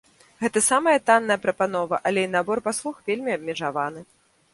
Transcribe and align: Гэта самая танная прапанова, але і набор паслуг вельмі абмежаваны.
Гэта 0.43 0.61
самая 0.67 0.93
танная 1.09 1.37
прапанова, 1.43 1.99
але 2.11 2.19
і 2.29 2.31
набор 2.37 2.57
паслуг 2.71 2.95
вельмі 3.11 3.31
абмежаваны. 3.37 4.01